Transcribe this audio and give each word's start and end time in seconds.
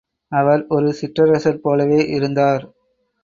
அவர் 0.31 0.61
ஒரு 0.67 0.93
சிற்றரசர் 0.93 1.61
போலவே 1.61 1.99
இருந்தார். 2.07 2.63